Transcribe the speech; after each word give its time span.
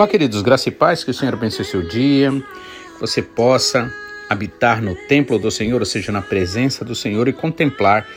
Olá, 0.00 0.08
queridos, 0.08 0.40
graça 0.40 0.70
e 0.70 0.72
paz, 0.72 1.04
que 1.04 1.10
o 1.10 1.14
Senhor 1.14 1.34
abençoe 1.34 1.62
seu 1.62 1.82
dia, 1.82 2.30
que 2.30 2.98
você 2.98 3.20
possa 3.20 3.92
habitar 4.30 4.80
no 4.80 4.94
templo 4.94 5.38
do 5.38 5.50
Senhor, 5.50 5.78
ou 5.78 5.84
seja, 5.84 6.10
na 6.10 6.22
presença 6.22 6.82
do 6.82 6.94
Senhor 6.94 7.28
e 7.28 7.34
contemplar 7.34 8.08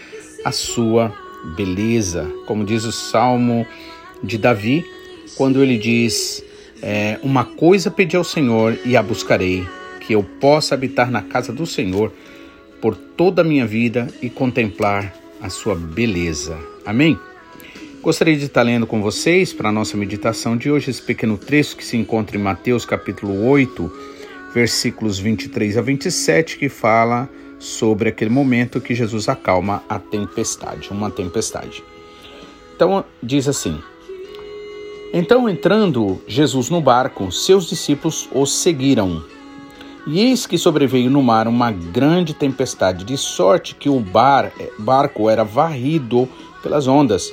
a 0.45 0.51
sua 0.53 1.13
beleza. 1.57 2.25
Como 2.45 2.63
diz 2.63 2.85
o 2.85 2.91
Salmo 2.93 3.67
de 4.23 4.37
Davi, 4.37 4.85
quando 5.35 5.61
ele 5.61 5.77
diz: 5.77 6.41
é, 6.81 7.19
Uma 7.21 7.43
coisa 7.43 7.91
pedi 7.91 8.15
ao 8.15 8.23
Senhor 8.23 8.79
e 8.85 8.95
a 8.95 9.03
buscarei, 9.03 9.67
que 9.99 10.15
eu 10.15 10.23
possa 10.23 10.75
habitar 10.75 11.11
na 11.11 11.21
casa 11.21 11.51
do 11.51 11.65
Senhor 11.65 12.13
por 12.79 12.95
toda 12.95 13.41
a 13.41 13.45
minha 13.45 13.67
vida 13.67 14.07
e 14.21 14.29
contemplar 14.29 15.13
a 15.41 15.49
sua 15.49 15.75
beleza. 15.75 16.57
Amém? 16.85 17.19
Gostaria 18.03 18.35
de 18.35 18.47
estar 18.47 18.63
lendo 18.63 18.85
com 18.85 19.01
vocês 19.01 19.53
para 19.53 19.69
a 19.69 19.71
nossa 19.71 19.95
meditação 19.95 20.57
de 20.57 20.69
hoje 20.69 20.89
esse 20.89 21.01
pequeno 21.01 21.37
trecho 21.37 21.77
que 21.77 21.85
se 21.85 21.95
encontra 21.95 22.35
em 22.35 22.41
Mateus 22.41 22.83
capítulo 22.83 23.47
8, 23.47 23.89
versículos 24.53 25.17
23 25.19 25.77
a 25.77 25.81
27, 25.81 26.57
que 26.57 26.67
fala 26.67 27.29
sobre 27.57 28.09
aquele 28.09 28.29
momento 28.29 28.81
que 28.81 28.93
Jesus 28.93 29.29
acalma 29.29 29.81
a 29.87 29.99
tempestade, 29.99 30.89
uma 30.91 31.09
tempestade. 31.09 31.81
Então 32.75 33.05
diz 33.23 33.47
assim: 33.47 33.79
Então 35.13 35.47
entrando 35.47 36.21
Jesus 36.27 36.69
no 36.69 36.81
barco, 36.81 37.31
seus 37.31 37.69
discípulos 37.69 38.27
o 38.33 38.45
seguiram. 38.45 39.23
E 40.05 40.19
eis 40.19 40.45
que 40.45 40.57
sobreveio 40.57 41.09
no 41.09 41.23
mar 41.23 41.47
uma 41.47 41.71
grande 41.71 42.33
tempestade, 42.33 43.05
de 43.05 43.17
sorte 43.17 43.73
que 43.73 43.87
o 43.87 44.01
bar, 44.01 44.51
barco 44.77 45.29
era 45.29 45.45
varrido 45.45 46.27
pelas 46.61 46.85
ondas 46.85 47.31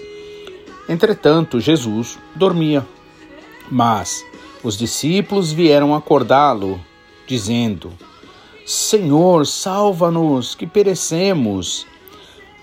Entretanto, 0.90 1.60
Jesus 1.60 2.18
dormia. 2.34 2.84
Mas 3.70 4.26
os 4.60 4.76
discípulos 4.76 5.52
vieram 5.52 5.94
acordá-lo, 5.94 6.80
dizendo: 7.28 7.92
Senhor, 8.66 9.46
salva-nos, 9.46 10.56
que 10.56 10.66
perecemos. 10.66 11.86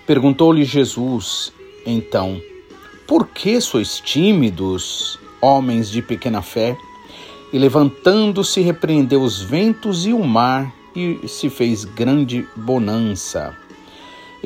Perguntou-lhe 0.05 0.65
Jesus, 0.65 1.53
então: 1.85 2.41
Por 3.07 3.27
que 3.27 3.61
sois 3.61 4.01
tímidos, 4.01 5.17
homens 5.39 5.89
de 5.89 6.01
pequena 6.01 6.41
fé? 6.41 6.77
E 7.53 7.57
levantando-se, 7.57 8.59
repreendeu 8.59 9.21
os 9.21 9.41
ventos 9.41 10.05
e 10.05 10.11
o 10.11 10.21
mar, 10.21 10.73
e 10.93 11.25
se 11.29 11.49
fez 11.49 11.85
grande 11.85 12.45
bonança. 12.57 13.55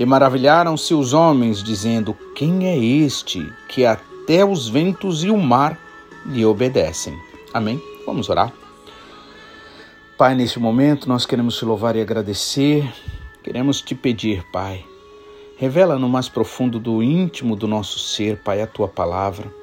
E 0.02 0.06
maravilharam-se 0.06 0.96
os 0.96 1.14
homens, 1.14 1.62
dizendo: 1.62 2.18
Quem 2.34 2.68
é 2.68 2.76
este 2.76 3.48
que 3.70 3.86
até 3.86 4.44
os 4.44 4.68
ventos 4.68 5.24
e 5.24 5.30
o 5.30 5.38
mar 5.38 5.80
lhe 6.26 6.44
obedecem? 6.44 7.16
Amém? 7.54 7.80
Vamos 8.04 8.28
orar. 8.28 8.52
Pai, 10.18 10.34
nesse 10.34 10.58
momento 10.58 11.08
nós 11.08 11.28
queremos 11.28 11.56
te 11.56 11.66
louvar 11.66 11.96
e 11.96 12.02
agradecer. 12.02 12.92
Queremos 13.44 13.80
te 13.80 13.94
pedir, 13.94 14.44
Pai, 14.52 14.84
revela 15.56 16.00
no 16.00 16.10
mais 16.10 16.28
profundo 16.28 16.80
do 16.80 17.04
íntimo 17.04 17.56
do 17.56 17.68
nosso 17.68 18.00
ser, 18.00 18.38
Pai, 18.38 18.60
a 18.60 18.66
tua 18.66 18.88
palavra. 18.88 19.54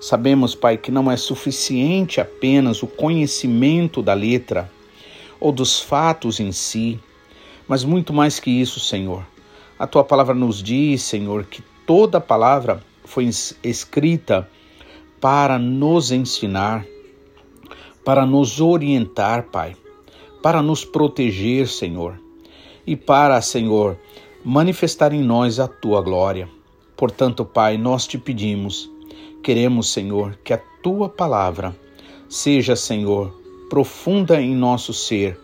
Sabemos, 0.00 0.54
Pai, 0.54 0.76
que 0.76 0.92
não 0.92 1.10
é 1.10 1.16
suficiente 1.16 2.20
apenas 2.20 2.80
o 2.84 2.86
conhecimento 2.86 4.02
da 4.02 4.14
letra 4.14 4.70
ou 5.40 5.50
dos 5.50 5.80
fatos 5.80 6.38
em 6.38 6.52
si, 6.52 7.00
mas 7.66 7.82
muito 7.82 8.12
mais 8.12 8.38
que 8.38 8.52
isso, 8.52 8.78
Senhor. 8.78 9.24
A 9.80 9.86
tua 9.86 10.04
palavra 10.04 10.34
nos 10.34 10.62
diz, 10.62 11.00
Senhor, 11.00 11.46
que 11.46 11.62
toda 11.86 12.20
palavra 12.20 12.84
foi 13.02 13.30
escrita 13.64 14.46
para 15.18 15.58
nos 15.58 16.12
ensinar, 16.12 16.84
para 18.04 18.26
nos 18.26 18.60
orientar, 18.60 19.44
Pai, 19.44 19.74
para 20.42 20.60
nos 20.60 20.84
proteger, 20.84 21.66
Senhor, 21.66 22.20
e 22.86 22.94
para, 22.94 23.40
Senhor, 23.40 23.98
manifestar 24.44 25.14
em 25.14 25.22
nós 25.22 25.58
a 25.58 25.66
tua 25.66 26.02
glória. 26.02 26.46
Portanto, 26.94 27.42
Pai, 27.42 27.78
nós 27.78 28.06
te 28.06 28.18
pedimos, 28.18 28.90
queremos, 29.42 29.90
Senhor, 29.90 30.38
que 30.44 30.52
a 30.52 30.60
tua 30.82 31.08
palavra 31.08 31.74
seja, 32.28 32.76
Senhor, 32.76 33.34
profunda 33.70 34.42
em 34.42 34.54
nosso 34.54 34.92
ser, 34.92 35.40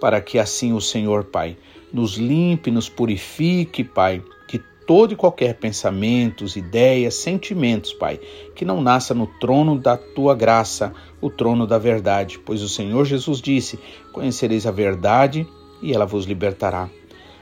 para 0.00 0.20
que 0.20 0.36
assim 0.36 0.72
o 0.72 0.80
Senhor, 0.80 1.26
Pai, 1.26 1.56
nos 1.92 2.16
limpe, 2.16 2.70
nos 2.70 2.88
purifique, 2.88 3.84
Pai, 3.84 4.22
de 4.48 4.62
todo 4.86 5.12
e 5.12 5.16
qualquer 5.16 5.54
pensamentos, 5.54 6.56
ideias, 6.56 7.14
sentimentos, 7.14 7.92
Pai, 7.92 8.18
que 8.54 8.64
não 8.64 8.80
nasça 8.80 9.14
no 9.14 9.26
trono 9.26 9.78
da 9.78 9.96
tua 9.96 10.34
graça, 10.34 10.92
o 11.20 11.28
trono 11.28 11.66
da 11.66 11.78
verdade, 11.78 12.38
pois 12.38 12.62
o 12.62 12.68
Senhor 12.68 13.04
Jesus 13.04 13.40
disse: 13.40 13.78
Conhecereis 14.12 14.66
a 14.66 14.70
verdade 14.70 15.46
e 15.82 15.92
ela 15.92 16.06
vos 16.06 16.24
libertará. 16.24 16.88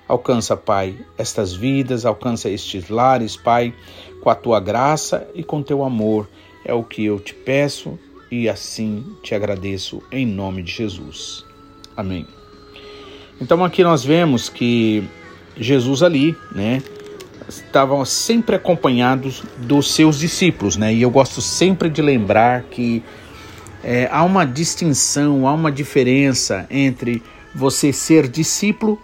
Alcança, 0.08 0.56
Pai, 0.56 0.96
estas 1.18 1.52
vidas, 1.52 2.06
alcança 2.06 2.48
estes 2.48 2.88
lares, 2.88 3.36
Pai, 3.36 3.74
com 4.20 4.30
a 4.30 4.34
tua 4.34 4.60
graça 4.60 5.28
e 5.34 5.42
com 5.42 5.62
teu 5.62 5.82
amor. 5.82 6.28
É 6.64 6.72
o 6.72 6.84
que 6.84 7.04
eu 7.04 7.18
te 7.18 7.34
peço 7.34 7.98
e 8.30 8.48
assim 8.48 9.04
te 9.22 9.34
agradeço 9.34 10.02
em 10.10 10.26
nome 10.26 10.62
de 10.62 10.72
Jesus. 10.72 11.44
Amém. 11.96 12.26
Então 13.40 13.64
aqui 13.64 13.82
nós 13.82 14.04
vemos 14.04 14.48
que 14.48 15.08
Jesus 15.56 16.02
ali, 16.02 16.36
né, 16.52 16.82
estavam 17.48 18.04
sempre 18.04 18.56
acompanhados 18.56 19.42
dos 19.58 19.94
seus 19.94 20.18
discípulos, 20.18 20.76
né? 20.76 20.92
E 20.92 21.02
eu 21.02 21.10
gosto 21.10 21.40
sempre 21.40 21.88
de 21.88 22.02
lembrar 22.02 22.62
que 22.64 23.02
é, 23.84 24.08
há 24.10 24.24
uma 24.24 24.44
distinção, 24.44 25.46
há 25.46 25.52
uma 25.52 25.70
diferença 25.70 26.66
entre 26.70 27.22
você 27.54 27.92
ser 27.92 28.26
discípulo 28.28 29.00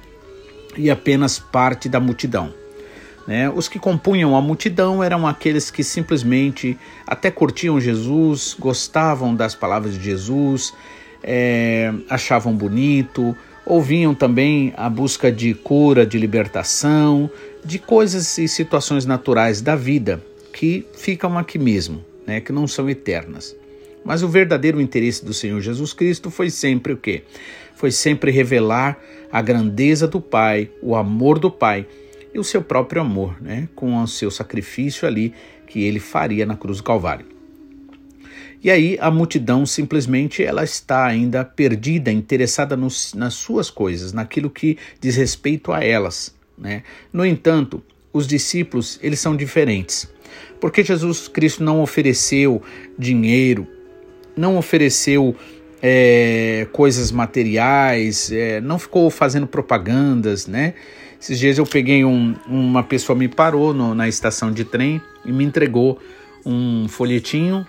e 0.77 0.91
apenas 0.91 1.39
parte 1.39 1.89
da 1.89 2.01
multidão. 2.01 2.53
Né? 3.27 3.49
Os 3.49 3.69
que 3.69 3.79
compunham 3.79 4.37
a 4.37 4.41
multidão 4.41 5.03
eram 5.03 5.27
aqueles 5.27 5.71
que 5.71 5.85
simplesmente 5.85 6.77
até 7.07 7.31
curtiam 7.31 7.81
Jesus, 7.81 8.57
gostavam 8.59 9.35
das 9.35 9.55
palavras 9.55 9.95
de 9.95 10.03
Jesus, 10.03 10.75
é, 11.23 11.93
achavam 12.11 12.53
bonito, 12.53 13.37
ouviam 13.65 14.15
também 14.15 14.73
a 14.77 14.89
busca 14.89 15.31
de 15.31 15.55
cura, 15.55 16.07
de 16.07 16.19
libertação, 16.19 17.31
de 17.65 17.79
coisas 17.79 18.39
e 18.39 18.49
situações 18.49 19.07
naturais 19.07 19.61
da 19.61 19.77
vida 19.77 20.23
que 20.53 20.87
ficam 20.95 21.39
aqui 21.39 21.59
mesmo, 21.59 22.05
né, 22.27 22.41
que 22.41 22.53
não 22.53 22.67
são 22.67 22.89
eternas. 22.91 23.57
Mas 24.05 24.23
o 24.23 24.29
verdadeiro 24.29 24.81
interesse 24.81 25.25
do 25.25 25.33
Senhor 25.33 25.61
Jesus 25.61 25.93
Cristo 25.93 26.31
foi 26.31 26.51
sempre 26.51 26.93
o 26.93 26.97
quê? 26.97 27.23
Foi 27.75 27.91
sempre 27.91 28.31
revelar 28.31 28.99
a 29.31 29.41
grandeza 29.41 30.07
do 30.07 30.21
Pai, 30.21 30.71
o 30.83 30.95
amor 30.95 31.39
do 31.39 31.51
Pai 31.51 31.87
e 32.35 32.39
o 32.39 32.45
seu 32.45 32.63
próprio 32.63 33.01
amor, 33.01 33.41
né, 33.41 33.69
com 33.75 33.97
o 33.97 34.07
seu 34.07 34.31
sacrifício 34.31 35.07
ali 35.07 35.33
que 35.67 35.85
ele 35.85 36.01
faria 36.01 36.45
na 36.45 36.57
cruz 36.57 36.79
do 36.79 36.85
Calvário. 36.85 37.32
E 38.63 38.71
aí 38.71 38.97
a 39.01 39.11
multidão 39.11 39.67
simplesmente 39.67 40.45
ela 40.45 40.63
está 40.63 41.05
ainda 41.05 41.45
perdida, 41.45 42.13
interessada 42.13 42.77
nos, 42.77 43.13
nas 43.13 43.35
suas 43.35 43.69
coisas, 43.69 44.13
naquilo 44.13 44.49
que 44.49 44.79
diz 45.01 45.17
respeito 45.17 45.73
a 45.73 45.83
elas. 45.83 46.33
Né? 46.57 46.85
No 47.13 47.27
entanto, 47.27 47.83
os 48.13 48.27
discípulos 48.27 49.01
eles 49.03 49.19
são 49.19 49.35
diferentes, 49.35 50.09
porque 50.61 50.85
Jesus 50.85 51.27
Cristo 51.27 51.65
não 51.65 51.83
ofereceu 51.83 52.63
dinheiro, 52.97 53.67
não 54.37 54.57
ofereceu 54.57 55.35
é, 55.83 56.69
coisas 56.73 57.11
materiais, 57.11 58.31
é, 58.31 58.61
não 58.61 58.79
ficou 58.79 59.11
fazendo 59.11 59.47
propagandas, 59.47 60.47
né? 60.47 60.75
Esses 61.21 61.39
dias 61.39 61.59
eu 61.59 61.67
peguei 61.67 62.05
um, 62.05 62.35
uma 62.47 62.83
pessoa 62.83 63.17
me 63.17 63.29
parou 63.29 63.75
no, 63.75 63.95
na 63.95 64.09
estação 64.09 64.53
de 64.53 64.65
trem 64.65 65.01
e 65.25 65.33
me 65.33 65.45
entregou 65.45 66.01
um 66.45 66.89
folhetinho 66.89 67.67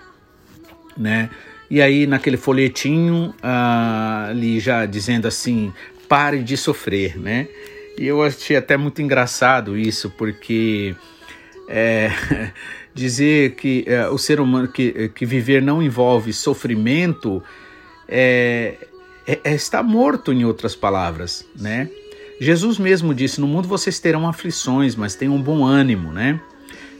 né? 0.96 1.30
E 1.70 1.80
aí 1.80 2.06
naquele 2.06 2.36
folhetinho 2.36 3.34
ah, 3.42 4.26
ali 4.30 4.60
já 4.60 4.86
dizendo 4.86 5.26
assim, 5.26 5.72
pare 6.08 6.42
de 6.42 6.56
sofrer, 6.56 7.18
né? 7.18 7.48
E 7.98 8.06
eu 8.06 8.22
achei 8.22 8.56
até 8.56 8.76
muito 8.76 9.00
engraçado 9.00 9.78
isso, 9.78 10.10
porque 10.10 10.94
é, 11.68 12.10
dizer 12.92 13.54
que 13.54 13.84
é, 13.86 14.08
o 14.08 14.18
ser 14.18 14.40
humano 14.40 14.68
que, 14.68 15.10
que 15.14 15.24
viver 15.24 15.62
não 15.62 15.82
envolve 15.82 16.32
sofrimento 16.32 17.42
é, 18.08 18.74
é, 19.26 19.40
é 19.44 19.54
está 19.54 19.82
morto, 19.82 20.32
em 20.32 20.44
outras 20.44 20.74
palavras, 20.74 21.46
né? 21.58 21.88
Jesus 22.40 22.78
mesmo 22.78 23.14
disse: 23.14 23.40
No 23.40 23.46
mundo 23.46 23.68
vocês 23.68 23.98
terão 23.98 24.28
aflições, 24.28 24.96
mas 24.96 25.14
tenham 25.14 25.34
um 25.36 25.42
bom 25.42 25.64
ânimo, 25.64 26.12
né? 26.12 26.40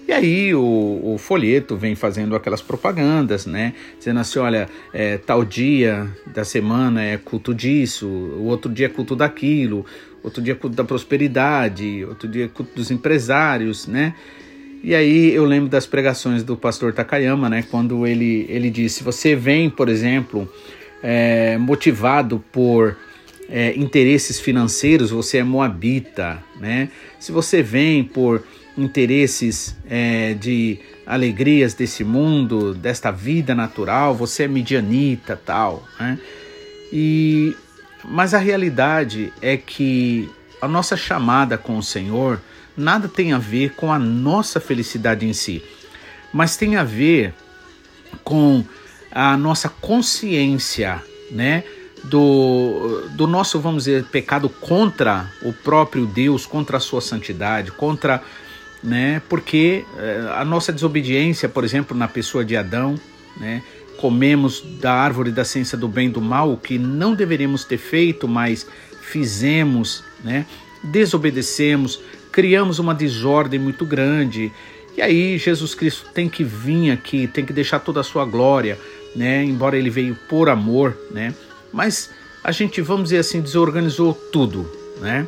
E 0.06 0.12
aí 0.12 0.54
o, 0.54 1.14
o, 1.14 1.18
folheto 1.18 1.76
vem 1.76 1.94
fazendo 1.94 2.36
aquelas 2.36 2.60
propagandas, 2.60 3.46
né? 3.46 3.72
Dizendo 3.98 4.20
assim, 4.20 4.38
olha, 4.38 4.68
é, 4.92 5.16
tal 5.16 5.44
dia 5.44 6.06
da 6.26 6.44
semana 6.44 7.02
é 7.02 7.16
culto 7.16 7.54
disso, 7.54 8.06
o 8.06 8.44
outro 8.44 8.70
dia 8.70 8.86
é 8.86 8.88
culto 8.88 9.16
daquilo, 9.16 9.86
outro 10.22 10.42
dia 10.42 10.52
é 10.52 10.56
culto 10.56 10.76
da 10.76 10.84
prosperidade, 10.84 12.04
outro 12.04 12.28
dia 12.28 12.44
é 12.44 12.48
culto 12.48 12.74
dos 12.74 12.90
empresários, 12.90 13.86
né? 13.86 14.14
E 14.82 14.94
aí 14.94 15.32
eu 15.32 15.46
lembro 15.46 15.70
das 15.70 15.86
pregações 15.86 16.42
do 16.42 16.54
pastor 16.54 16.92
Takayama, 16.92 17.48
né? 17.48 17.64
Quando 17.70 18.06
ele, 18.06 18.44
ele 18.50 18.68
disse: 18.68 19.02
você 19.02 19.34
vem, 19.34 19.70
por 19.70 19.88
exemplo, 19.88 20.46
é, 21.02 21.56
motivado 21.56 22.44
por 22.52 22.94
é, 23.48 23.74
interesses 23.74 24.38
financeiros, 24.38 25.10
você 25.10 25.38
é 25.38 25.42
moabita, 25.42 26.42
né? 26.60 26.90
Se 27.18 27.32
você 27.32 27.62
vem 27.62 28.04
por 28.04 28.44
interesses 28.76 29.76
é, 29.88 30.34
de 30.34 30.78
alegrias 31.06 31.74
desse 31.74 32.02
mundo, 32.02 32.74
desta 32.74 33.10
vida 33.10 33.54
natural, 33.54 34.14
você 34.14 34.44
é 34.44 34.48
midianita, 34.48 35.40
tal, 35.44 35.86
né? 35.98 36.18
E 36.92 37.56
mas 38.06 38.34
a 38.34 38.38
realidade 38.38 39.32
é 39.40 39.56
que 39.56 40.30
a 40.60 40.68
nossa 40.68 40.96
chamada 40.96 41.56
com 41.56 41.78
o 41.78 41.82
Senhor 41.82 42.40
nada 42.76 43.08
tem 43.08 43.32
a 43.32 43.38
ver 43.38 43.74
com 43.74 43.92
a 43.92 43.98
nossa 43.98 44.60
felicidade 44.60 45.26
em 45.26 45.32
si, 45.32 45.62
mas 46.32 46.56
tem 46.56 46.76
a 46.76 46.84
ver 46.84 47.34
com 48.22 48.64
a 49.10 49.36
nossa 49.36 49.68
consciência, 49.68 51.02
né? 51.30 51.64
Do, 52.02 53.08
do 53.12 53.26
nosso, 53.26 53.58
vamos 53.58 53.84
dizer, 53.84 54.04
pecado 54.04 54.50
contra 54.50 55.26
o 55.40 55.54
próprio 55.54 56.04
Deus, 56.04 56.44
contra 56.44 56.76
a 56.76 56.80
sua 56.80 57.00
santidade, 57.00 57.72
contra, 57.72 58.22
né? 58.84 59.22
Porque 59.30 59.84
eh, 59.96 60.28
a 60.36 60.44
nossa 60.44 60.70
desobediência, 60.70 61.48
por 61.48 61.64
exemplo, 61.64 61.96
na 61.96 62.06
pessoa 62.06 62.44
de 62.44 62.54
Adão, 62.54 63.00
né? 63.38 63.62
Comemos 63.96 64.62
da 64.80 64.92
árvore 64.92 65.30
da 65.30 65.44
ciência 65.44 65.78
do 65.78 65.88
bem 65.88 66.08
e 66.08 66.10
do 66.10 66.20
mal, 66.20 66.52
o 66.52 66.56
que 66.58 66.78
não 66.78 67.14
deveríamos 67.14 67.64
ter 67.64 67.78
feito, 67.78 68.28
mas 68.28 68.66
fizemos, 69.00 70.04
né? 70.22 70.44
Desobedecemos, 70.82 71.98
criamos 72.30 72.78
uma 72.78 72.94
desordem 72.94 73.58
muito 73.58 73.86
grande. 73.86 74.52
E 74.94 75.00
aí 75.00 75.38
Jesus 75.38 75.74
Cristo 75.74 76.10
tem 76.12 76.28
que 76.28 76.44
vir 76.44 76.90
aqui, 76.90 77.26
tem 77.26 77.44
que 77.44 77.54
deixar 77.54 77.78
toda 77.78 78.00
a 78.00 78.04
sua 78.04 78.26
glória, 78.26 78.78
né? 79.16 79.42
Embora 79.42 79.78
ele 79.78 79.88
veio 79.88 80.14
por 80.28 80.50
amor, 80.50 80.94
né? 81.10 81.34
Mas 81.72 82.10
a 82.42 82.52
gente, 82.52 82.82
vamos 82.82 83.04
dizer 83.04 83.18
assim, 83.18 83.40
desorganizou 83.40 84.12
tudo, 84.12 84.70
né? 85.00 85.26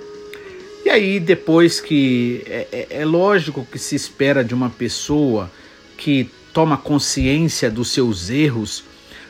E 0.86 0.88
aí 0.88 1.18
depois 1.18 1.80
que 1.80 2.44
é, 2.46 2.68
é, 2.70 2.86
é 3.00 3.04
lógico 3.04 3.66
que 3.68 3.76
se 3.76 3.96
espera 3.96 4.44
de 4.44 4.54
uma 4.54 4.70
pessoa 4.70 5.50
que 5.98 6.30
toma 6.52 6.76
consciência 6.76 7.68
dos 7.68 7.90
seus 7.90 8.30
erros, 8.30 8.84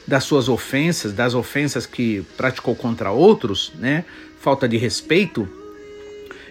das 0.06 0.22
suas 0.24 0.50
ofensas, 0.50 1.14
das 1.14 1.32
ofensas 1.32 1.86
que 1.86 2.22
praticou 2.36 2.76
contra 2.76 3.10
outros, 3.10 3.72
né? 3.78 4.04
Falta 4.38 4.68
de 4.68 4.76
respeito, 4.76 5.48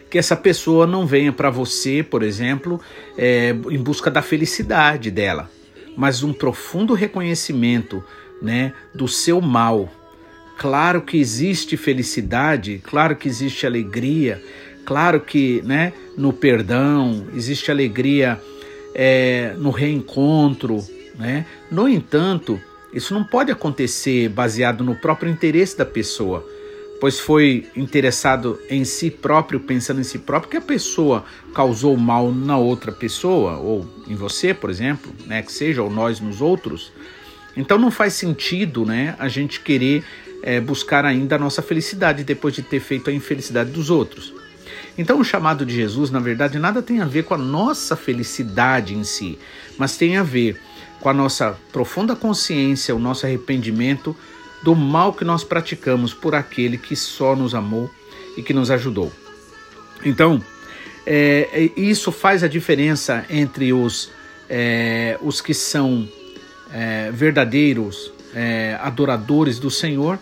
que 0.10 0.18
essa 0.18 0.36
pessoa 0.36 0.88
não 0.88 1.06
venha 1.06 1.32
para 1.32 1.52
você, 1.52 2.02
por 2.02 2.24
exemplo, 2.24 2.82
é, 3.16 3.52
em 3.52 3.78
busca 3.78 4.10
da 4.10 4.24
felicidade 4.24 5.12
dela, 5.12 5.52
mas 5.96 6.24
um 6.24 6.34
profundo 6.34 6.96
reconhecimento 6.96 8.04
né, 8.42 8.74
do 8.92 9.08
seu 9.08 9.40
mal. 9.40 9.88
Claro 10.58 11.04
que 11.04 11.20
existe 11.20 11.78
felicidade, 11.78 12.82
claro 12.84 13.16
que 13.16 13.28
existe 13.28 13.68
alegria, 13.68 14.42
claro 14.86 15.20
que 15.20 15.62
né, 15.64 15.94
no 16.18 16.32
perdão 16.32 17.28
existe 17.34 17.72
alegria 17.72 18.40
é, 18.94 19.54
no 19.58 19.72
reencontro. 19.72 20.84
Né? 21.18 21.46
No 21.72 21.88
entanto, 21.88 22.60
isso 22.94 23.14
não 23.14 23.24
pode 23.24 23.52
acontecer 23.52 24.30
baseado 24.30 24.84
no 24.84 24.96
próprio 24.96 25.32
interesse 25.32 25.78
da 25.78 25.86
pessoa 25.86 26.46
pois 27.00 27.20
foi 27.20 27.68
interessado 27.76 28.60
em 28.70 28.86
si 28.86 29.12
próprio, 29.12 29.60
pensando 29.60 30.00
em 30.00 30.04
si 30.04 30.20
próprio, 30.20 30.50
que 30.50 30.58
a 30.58 30.62
pessoa 30.62 31.26
causou 31.54 31.96
mal 31.98 32.32
na 32.32 32.58
outra 32.58 32.92
pessoa, 32.92 33.58
ou 33.58 33.86
em 34.08 34.16
você, 34.16 34.54
por 34.54 34.70
exemplo, 34.70 35.14
né, 35.26 35.42
que 35.42 35.52
seja, 35.52 35.84
ou 35.84 35.90
nós 35.90 36.20
nos 36.20 36.42
outros. 36.42 36.92
Então 37.56 37.78
não 37.78 37.92
faz 37.92 38.14
sentido 38.14 38.86
né, 38.86 39.16
a 39.20 39.28
gente 39.28 39.60
querer 39.60 40.04
é, 40.42 40.60
buscar 40.60 41.06
ainda 41.06 41.36
a 41.36 41.40
nossa 41.40 41.62
felicidade 41.62 42.24
depois 42.24 42.54
de 42.54 42.62
ter 42.62 42.80
feito 42.80 43.10
a 43.10 43.14
infelicidade 43.14 43.72
dos 43.72 43.90
outros. 43.90 44.34
Então 44.98 45.20
o 45.20 45.24
chamado 45.24 45.66
de 45.66 45.76
Jesus, 45.76 46.10
na 46.10 46.20
verdade, 46.20 46.58
nada 46.58 46.82
tem 46.82 47.02
a 47.02 47.06
ver 47.06 47.24
com 47.24 47.34
a 47.34 47.38
nossa 47.38 47.96
felicidade 47.96 48.96
em 48.96 49.04
si, 49.04 49.38
mas 49.78 49.98
tem 49.98 50.18
a 50.18 50.24
ver 50.24 50.60
com 51.00 51.10
a 51.10 51.14
nossa 51.14 51.58
profunda 51.72 52.16
consciência, 52.16 52.96
o 52.96 53.00
nosso 53.00 53.26
arrependimento 53.26 54.16
do 54.64 54.74
mal 54.74 55.14
que 55.14 55.26
nós 55.26 55.44
praticamos 55.44 56.14
por 56.14 56.34
aquele 56.34 56.78
que 56.78 56.96
só 56.96 57.36
nos 57.36 57.54
amou 57.54 57.92
e 58.38 58.42
que 58.42 58.54
nos 58.54 58.72
ajudou. 58.72 59.12
Então, 60.04 60.42
é, 61.06 61.50
é, 61.52 61.80
isso 61.80 62.12
faz 62.12 62.44
a 62.44 62.48
diferença 62.48 63.26
entre 63.30 63.72
os, 63.72 64.12
é, 64.50 65.18
os 65.22 65.42
que 65.42 65.54
são 65.54 66.08
é, 66.74 67.12
verdadeiros 67.12 68.12
é, 68.34 68.78
adoradores 68.82 69.60
do 69.60 69.70
Senhor 69.70 70.18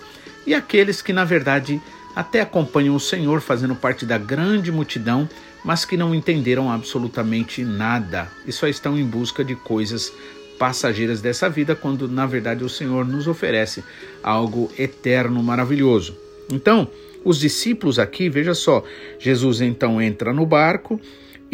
e 0.45 0.53
aqueles 0.53 1.01
que, 1.01 1.13
na 1.13 1.23
verdade, 1.23 1.81
até 2.15 2.41
acompanham 2.41 2.95
o 2.95 2.99
Senhor, 2.99 3.41
fazendo 3.41 3.75
parte 3.75 4.05
da 4.05 4.17
grande 4.17 4.71
multidão, 4.71 5.27
mas 5.63 5.85
que 5.85 5.97
não 5.97 6.13
entenderam 6.13 6.71
absolutamente 6.71 7.63
nada 7.63 8.29
e 8.45 8.51
só 8.51 8.67
estão 8.67 8.97
em 8.97 9.05
busca 9.05 9.43
de 9.43 9.55
coisas 9.55 10.11
passageiras 10.59 11.21
dessa 11.21 11.49
vida, 11.49 11.75
quando 11.75 12.07
na 12.07 12.25
verdade 12.25 12.63
o 12.63 12.69
Senhor 12.69 13.05
nos 13.05 13.27
oferece 13.27 13.83
algo 14.21 14.71
eterno, 14.77 15.41
maravilhoso. 15.41 16.15
Então, 16.51 16.87
os 17.23 17.39
discípulos 17.39 17.97
aqui, 17.97 18.29
veja 18.29 18.53
só, 18.53 18.83
Jesus 19.17 19.61
então 19.61 20.01
entra 20.01 20.33
no 20.33 20.45
barco 20.45 20.99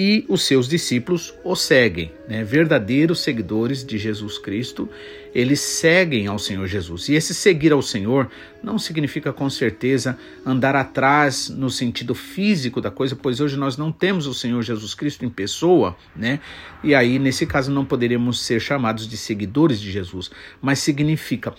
e 0.02 0.24
os 0.30 0.44
seus 0.44 0.70
discípulos 0.70 1.34
o 1.44 1.58
seguem, 1.58 2.10
né? 2.26 2.42
verdadeiros 2.42 3.20
seguidores 3.20 3.86
de 3.86 3.98
Jesus 3.98 4.38
Cristo, 4.38 4.88
eles 5.36 5.60
seguem 5.60 6.26
ao 6.26 6.40
Senhor 6.40 6.66
Jesus. 6.68 7.10
E 7.10 7.16
esse 7.16 7.36
seguir 7.36 7.74
ao 7.74 7.82
Senhor 7.82 8.32
não 8.64 8.80
significa 8.80 9.34
com 9.34 9.50
certeza 9.50 10.18
andar 10.46 10.74
atrás 10.74 11.50
no 11.50 11.70
sentido 11.70 12.16
físico 12.16 12.80
da 12.80 12.90
coisa, 12.90 13.14
pois 13.14 13.42
hoje 13.42 13.58
nós 13.58 13.76
não 13.76 13.92
temos 13.92 14.26
o 14.26 14.34
Senhor 14.34 14.62
Jesus 14.62 14.94
Cristo 14.94 15.26
em 15.26 15.30
pessoa, 15.30 15.98
né? 16.16 16.40
E 16.82 16.96
aí, 16.96 17.20
nesse 17.20 17.46
caso, 17.46 17.70
não 17.70 17.84
poderíamos 17.84 18.40
ser 18.40 18.62
chamados 18.62 19.06
de 19.06 19.18
seguidores 19.18 19.82
de 19.82 19.92
Jesus, 19.92 20.32
mas 20.62 20.80
significa 20.80 21.54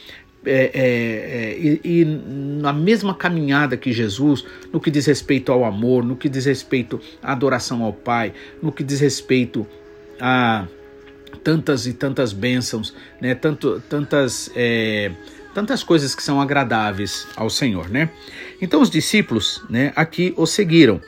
é, 0.44 0.70
é, 0.73 0.80
é, 0.82 1.59
e, 1.59 1.80
e, 1.85 2.04
na 2.04 2.73
mesma 2.73 3.14
caminhada 3.14 3.76
que 3.76 3.92
Jesus, 3.92 4.44
no 4.73 4.80
que 4.80 4.90
diz 4.90 5.06
respeito 5.06 5.52
ao 5.52 5.64
amor, 5.64 6.02
no 6.02 6.16
que 6.16 6.28
diz 6.28 6.47
respeito 6.47 7.00
à 7.23 7.32
adoração 7.32 7.82
ao 7.82 7.92
Pai, 7.92 8.32
no 8.62 8.73
que 8.73 8.82
diz 8.82 9.00
respeito 9.00 9.66
a 10.18 10.66
tantas 11.44 11.87
e 11.87 11.92
tantas 11.92 12.32
bênçãos, 12.32 12.94
né? 13.20 13.35
Tanto, 13.35 13.82
tantas, 13.88 14.50
é, 14.54 15.12
tantas 15.54 15.82
coisas 15.82 16.14
que 16.14 16.23
são 16.23 16.40
agradáveis 16.40 17.26
ao 17.37 17.50
Senhor, 17.50 17.88
né? 17.90 18.11
Então 18.61 18.80
os 18.80 18.90
discípulos, 18.90 19.62
né? 19.68 19.92
Aqui 19.94 20.32
o 20.37 20.47
seguiram. 20.47 21.00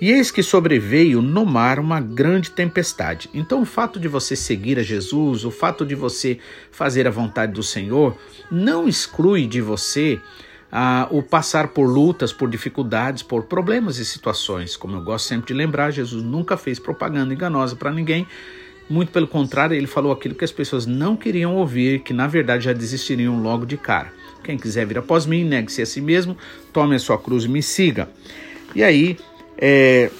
E 0.00 0.10
eis 0.10 0.30
que 0.30 0.42
sobreveio 0.42 1.20
no 1.20 1.44
mar 1.44 1.78
uma 1.78 2.00
grande 2.00 2.50
tempestade. 2.50 3.28
Então, 3.34 3.60
o 3.60 3.66
fato 3.66 4.00
de 4.00 4.08
você 4.08 4.34
seguir 4.34 4.78
a 4.78 4.82
Jesus, 4.82 5.44
o 5.44 5.50
fato 5.50 5.84
de 5.84 5.94
você 5.94 6.38
fazer 6.70 7.06
a 7.06 7.10
vontade 7.10 7.52
do 7.52 7.62
Senhor, 7.62 8.16
não 8.50 8.88
exclui 8.88 9.46
de 9.46 9.60
você 9.60 10.18
ah, 10.72 11.06
o 11.10 11.22
passar 11.22 11.68
por 11.68 11.86
lutas, 11.86 12.32
por 12.32 12.48
dificuldades, 12.48 13.22
por 13.22 13.44
problemas 13.44 13.98
e 13.98 14.04
situações. 14.04 14.74
Como 14.74 14.96
eu 14.96 15.02
gosto 15.02 15.26
sempre 15.26 15.48
de 15.48 15.54
lembrar, 15.54 15.90
Jesus 15.90 16.22
nunca 16.22 16.56
fez 16.56 16.78
propaganda 16.78 17.34
enganosa 17.34 17.76
para 17.76 17.92
ninguém. 17.92 18.26
Muito 18.88 19.12
pelo 19.12 19.28
contrário, 19.28 19.76
ele 19.76 19.86
falou 19.86 20.12
aquilo 20.12 20.34
que 20.34 20.44
as 20.44 20.50
pessoas 20.50 20.86
não 20.86 21.14
queriam 21.14 21.54
ouvir, 21.56 22.00
que 22.00 22.12
na 22.12 22.26
verdade 22.26 22.64
já 22.64 22.72
desistiriam 22.72 23.40
logo 23.42 23.66
de 23.66 23.76
cara. 23.76 24.12
Quem 24.42 24.56
quiser 24.56 24.86
vir 24.86 24.98
após 24.98 25.26
mim, 25.26 25.44
negue-se 25.44 25.82
a 25.82 25.86
si 25.86 26.00
mesmo, 26.00 26.36
tome 26.72 26.96
a 26.96 26.98
sua 26.98 27.18
cruz 27.18 27.44
e 27.44 27.48
me 27.48 27.62
siga. 27.62 28.08
E 28.74 28.82
aí, 28.82 29.18
é, 29.60 30.10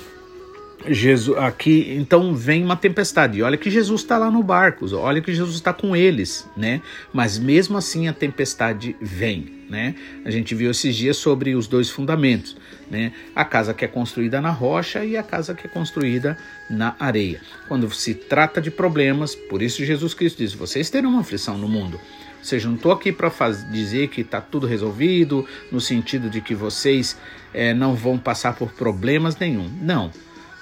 Jesus 0.88 1.36
aqui, 1.38 1.94
então 1.98 2.34
vem 2.34 2.64
uma 2.64 2.76
tempestade. 2.76 3.42
olha 3.42 3.56
que 3.56 3.70
Jesus 3.70 4.00
está 4.00 4.16
lá 4.16 4.30
no 4.30 4.42
barco, 4.42 4.86
olha 4.96 5.20
que 5.20 5.32
Jesus 5.34 5.56
está 5.56 5.72
com 5.72 5.94
eles, 5.94 6.48
né? 6.56 6.80
Mas 7.12 7.38
mesmo 7.38 7.76
assim 7.76 8.08
a 8.08 8.12
tempestade 8.12 8.96
vem, 9.00 9.64
né? 9.68 9.94
A 10.24 10.30
gente 10.30 10.54
viu 10.54 10.70
esses 10.70 10.96
dias 10.96 11.18
sobre 11.18 11.54
os 11.54 11.66
dois 11.66 11.90
fundamentos, 11.90 12.56
né? 12.90 13.12
A 13.34 13.44
casa 13.44 13.74
que 13.74 13.84
é 13.84 13.88
construída 13.88 14.40
na 14.40 14.50
rocha 14.50 15.04
e 15.04 15.16
a 15.16 15.22
casa 15.22 15.54
que 15.54 15.66
é 15.66 15.70
construída 15.70 16.36
na 16.70 16.96
areia. 16.98 17.40
Quando 17.68 17.90
se 17.90 18.14
trata 18.14 18.60
de 18.60 18.70
problemas, 18.70 19.34
por 19.34 19.60
isso 19.60 19.84
Jesus 19.84 20.14
Cristo 20.14 20.38
diz: 20.38 20.54
vocês 20.54 20.88
terão 20.88 21.10
uma 21.10 21.20
aflição 21.20 21.58
no 21.58 21.68
mundo. 21.68 22.00
Ou 22.40 22.44
seja, 22.44 22.68
não 22.68 22.74
estou 22.74 22.90
aqui 22.90 23.12
para 23.12 23.30
dizer 23.70 24.08
que 24.08 24.22
está 24.22 24.40
tudo 24.40 24.66
resolvido, 24.66 25.46
no 25.70 25.80
sentido 25.80 26.28
de 26.28 26.40
que 26.40 26.54
vocês 26.54 27.16
é, 27.54 27.72
não 27.72 27.94
vão 27.94 28.18
passar 28.18 28.54
por 28.54 28.72
problemas 28.72 29.38
nenhum. 29.38 29.70
Não, 29.80 30.10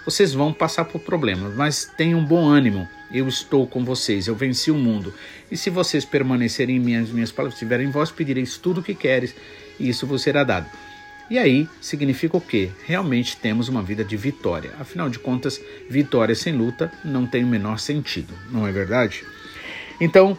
vocês 0.05 0.33
vão 0.33 0.53
passar 0.53 0.87
por 0.87 1.01
problemas, 1.01 1.55
mas 1.55 1.85
tenham 1.97 2.25
bom 2.25 2.49
ânimo. 2.49 2.89
Eu 3.13 3.29
estou 3.29 3.67
com 3.67 3.85
vocês, 3.85 4.27
eu 4.27 4.35
venci 4.35 4.71
o 4.71 4.77
mundo. 4.77 5.13
E 5.51 5.57
se 5.57 5.71
vocês 5.71 6.05
permanecerem 6.05 6.77
em 6.77 6.81
minhas, 6.81 7.11
minhas 7.11 7.31
palavras, 7.31 7.59
tiverem 7.59 7.89
em 7.89 7.91
vós, 7.91 8.11
pedireis 8.11 8.59
tudo 8.59 8.81
o 8.81 8.83
que 8.83 8.95
queres, 8.95 9.35
e 9.79 9.89
isso 9.89 10.07
vos 10.07 10.23
será 10.23 10.45
dado. 10.45 10.67
E 11.31 11.39
aí 11.39 11.69
significa 11.81 12.39
o 12.39 12.41
quê? 12.41 12.71
Realmente 12.87 13.37
temos 13.37 13.69
uma 13.69 13.83
vida 13.83 14.03
de 14.03 14.17
vitória. 14.17 14.73
Afinal 14.81 15.11
de 15.11 15.19
contas, 15.19 15.61
vitória 15.89 16.35
sem 16.35 16.55
luta 16.55 16.91
não 17.05 17.27
tem 17.27 17.45
o 17.45 17.47
menor 17.47 17.79
sentido, 17.79 18.33
não 18.51 18.67
é 18.67 18.73
verdade? 18.73 19.25
Então, 20.01 20.39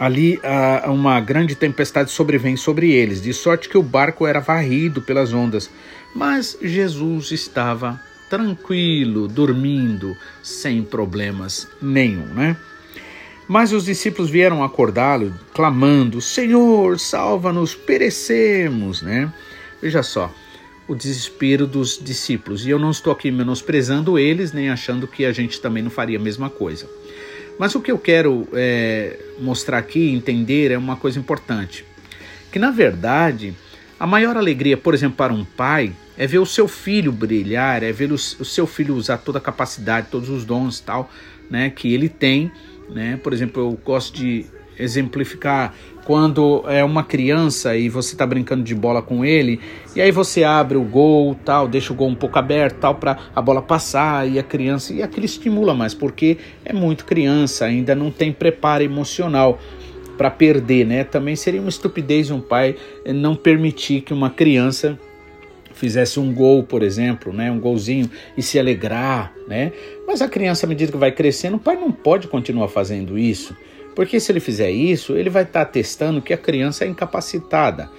ali 0.00 0.40
uma 0.86 1.20
grande 1.20 1.54
tempestade 1.54 2.10
sobrevém 2.10 2.56
sobre 2.56 2.90
eles, 2.90 3.20
de 3.20 3.34
sorte 3.34 3.68
que 3.68 3.76
o 3.76 3.82
barco 3.82 4.26
era 4.26 4.40
varrido 4.40 5.02
pelas 5.02 5.34
ondas. 5.34 5.70
Mas 6.16 6.56
Jesus 6.62 7.30
estava 7.30 8.00
tranquilo, 8.30 9.28
dormindo, 9.28 10.16
sem 10.42 10.82
problemas 10.82 11.68
nenhum, 11.82 12.24
né? 12.26 12.56
Mas 13.46 13.72
os 13.72 13.84
discípulos 13.84 14.30
vieram 14.30 14.64
acordá-lo, 14.64 15.34
clamando: 15.52 16.20
Senhor, 16.20 16.98
salva-nos, 16.98 17.74
perecemos, 17.74 19.02
né? 19.02 19.30
Veja 19.82 20.02
só, 20.02 20.32
o 20.88 20.94
desespero 20.94 21.66
dos 21.66 21.98
discípulos. 22.02 22.64
E 22.64 22.70
eu 22.70 22.78
não 22.78 22.90
estou 22.90 23.12
aqui 23.12 23.30
menosprezando 23.30 24.18
eles, 24.18 24.52
nem 24.52 24.70
achando 24.70 25.06
que 25.06 25.24
a 25.24 25.32
gente 25.32 25.60
também 25.60 25.82
não 25.82 25.90
faria 25.90 26.18
a 26.18 26.22
mesma 26.22 26.48
coisa. 26.48 26.88
Mas 27.60 27.74
o 27.74 27.80
que 27.82 27.90
eu 27.90 27.98
quero 27.98 28.48
é, 28.54 29.18
mostrar 29.38 29.76
aqui, 29.76 30.08
entender, 30.14 30.70
é 30.70 30.78
uma 30.78 30.96
coisa 30.96 31.18
importante. 31.18 31.84
Que 32.50 32.58
na 32.58 32.70
verdade, 32.70 33.54
a 33.98 34.06
maior 34.06 34.34
alegria, 34.34 34.78
por 34.78 34.94
exemplo, 34.94 35.18
para 35.18 35.30
um 35.30 35.44
pai, 35.44 35.92
é 36.16 36.26
ver 36.26 36.38
o 36.38 36.46
seu 36.46 36.66
filho 36.66 37.12
brilhar, 37.12 37.82
é 37.82 37.92
ver 37.92 38.12
o, 38.12 38.16
seu 38.16 38.66
filho 38.66 38.96
usar 38.96 39.18
toda 39.18 39.36
a 39.36 39.42
capacidade, 39.42 40.06
todos 40.10 40.30
os 40.30 40.46
dons 40.46 40.80
tal, 40.80 41.10
né, 41.50 41.68
que 41.68 41.92
ele 41.92 42.08
tem. 42.08 42.50
Né? 42.88 43.20
Por 43.22 43.30
exemplo, 43.30 43.62
eu 43.62 43.78
gosto 43.84 44.16
de 44.16 44.46
exemplificar 44.78 45.74
quando 46.04 46.64
é 46.66 46.82
uma 46.82 47.04
criança 47.04 47.76
e 47.76 47.88
você 47.88 48.14
está 48.14 48.26
brincando 48.26 48.62
de 48.62 48.74
bola 48.74 49.02
com 49.02 49.24
ele, 49.24 49.60
e 49.94 50.00
aí 50.00 50.10
você 50.10 50.44
abre 50.44 50.76
o 50.76 50.82
gol, 50.82 51.36
tal, 51.44 51.68
deixa 51.68 51.92
o 51.92 51.96
gol 51.96 52.08
um 52.08 52.14
pouco 52.14 52.38
aberto, 52.38 52.78
tal, 52.78 52.94
para 52.94 53.18
a 53.34 53.42
bola 53.42 53.62
passar 53.62 54.28
e 54.28 54.38
a 54.38 54.42
criança 54.42 54.92
e 54.92 55.02
aquilo 55.02 55.26
estimula 55.26 55.74
mais, 55.74 55.94
porque 55.94 56.38
é 56.64 56.72
muito 56.72 57.04
criança, 57.04 57.64
ainda 57.64 57.94
não 57.94 58.10
tem 58.10 58.32
preparo 58.32 58.82
emocional 58.82 59.58
para 60.16 60.30
perder, 60.30 60.84
né? 60.84 61.02
Também 61.02 61.34
seria 61.34 61.60
uma 61.60 61.70
estupidez 61.70 62.30
um 62.30 62.40
pai 62.40 62.76
não 63.06 63.34
permitir 63.34 64.02
que 64.02 64.12
uma 64.12 64.28
criança 64.28 64.98
fizesse 65.72 66.20
um 66.20 66.34
gol, 66.34 66.62
por 66.62 66.82
exemplo, 66.82 67.32
né, 67.32 67.50
um 67.50 67.58
golzinho 67.58 68.10
e 68.36 68.42
se 68.42 68.58
alegrar, 68.58 69.32
né? 69.48 69.72
Mas 70.06 70.20
a 70.20 70.28
criança, 70.28 70.66
à 70.66 70.68
medida 70.68 70.92
que 70.92 70.98
vai 70.98 71.10
crescendo, 71.10 71.56
o 71.56 71.60
pai 71.60 71.74
não 71.76 71.90
pode 71.90 72.28
continuar 72.28 72.68
fazendo 72.68 73.18
isso. 73.18 73.56
Porque 74.00 74.18
se 74.18 74.32
ele 74.32 74.40
fizer 74.40 74.70
isso, 74.70 75.14
ele 75.14 75.28
vai 75.28 75.42
estar 75.42 75.62
tá 75.62 75.70
testando 75.70 76.22
que 76.22 76.32
a 76.32 76.36
criança 76.38 76.86
é 76.86 76.88
incapacitada. 76.88 77.90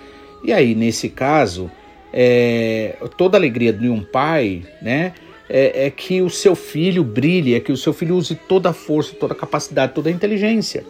E 0.43 0.51
aí, 0.51 0.73
nesse 0.73 1.09
caso, 1.09 1.69
é, 2.11 2.95
toda 3.15 3.37
a 3.37 3.39
alegria 3.39 3.71
de 3.71 3.87
um 3.87 4.03
pai, 4.03 4.63
né? 4.81 5.13
É, 5.47 5.85
é, 5.85 5.89
que 5.91 6.19
o 6.23 6.27
seu 6.27 6.55
filho 6.55 7.03
brilhe, 7.03 7.53
é 7.53 7.59
que 7.59 7.71
o 7.71 7.77
seu 7.77 7.93
filho 7.93 8.15
use 8.15 8.33
toda 8.33 8.71
a 8.71 8.73
força, 8.73 9.13
toda 9.13 9.35
a 9.35 9.37
capacidade, 9.37 9.93
toda 9.93 10.09
a 10.09 10.11
inteligência. 10.11 10.83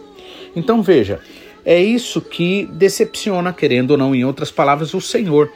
Então 0.56 0.82
veja, 0.82 1.20
é 1.62 1.78
isso 1.78 2.22
que 2.22 2.64
decepciona, 2.72 3.52
querendo 3.52 3.90
ou 3.90 3.98
não, 3.98 4.14
em 4.14 4.24
outras 4.24 4.50
palavras, 4.50 4.94
o 4.94 5.00
Senhor. 5.02 5.52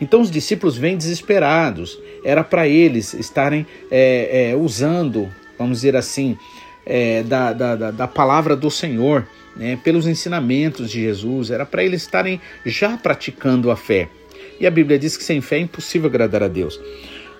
Então 0.00 0.20
os 0.20 0.30
discípulos 0.30 0.78
vêm 0.78 0.96
desesperados. 0.96 1.98
Era 2.24 2.44
para 2.44 2.68
eles 2.68 3.12
estarem 3.14 3.66
é, 3.90 4.50
é, 4.52 4.56
usando, 4.56 5.28
vamos 5.58 5.78
dizer 5.78 5.96
assim, 5.96 6.38
é, 6.90 7.22
da, 7.22 7.52
da, 7.52 7.90
da 7.92 8.08
palavra 8.08 8.56
do 8.56 8.68
Senhor, 8.68 9.24
né, 9.54 9.78
pelos 9.84 10.08
ensinamentos 10.08 10.90
de 10.90 11.00
Jesus, 11.02 11.52
era 11.52 11.64
para 11.64 11.84
eles 11.84 12.02
estarem 12.02 12.40
já 12.66 12.96
praticando 12.96 13.70
a 13.70 13.76
fé. 13.76 14.08
E 14.58 14.66
a 14.66 14.70
Bíblia 14.72 14.98
diz 14.98 15.16
que 15.16 15.22
sem 15.22 15.40
fé 15.40 15.58
é 15.58 15.60
impossível 15.60 16.08
agradar 16.08 16.42
a 16.42 16.48
Deus. 16.48 16.80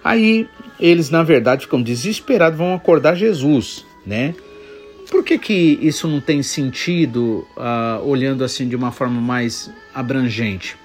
Aí 0.04 0.48
eles, 0.78 1.10
na 1.10 1.24
verdade, 1.24 1.64
ficam 1.64 1.82
desesperados, 1.82 2.56
vão 2.56 2.74
acordar 2.74 3.16
Jesus, 3.16 3.84
né? 4.06 4.34
Por 5.10 5.24
que, 5.24 5.36
que 5.36 5.78
isso 5.82 6.06
não 6.06 6.20
tem 6.20 6.40
sentido 6.44 7.44
uh, 7.56 8.06
olhando 8.06 8.44
assim 8.44 8.68
de 8.68 8.76
uma 8.76 8.92
forma 8.92 9.20
mais 9.20 9.68
abrangente? 9.92 10.76